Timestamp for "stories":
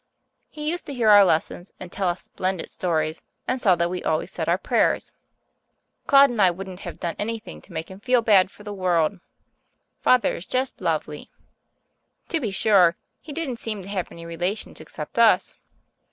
2.71-3.21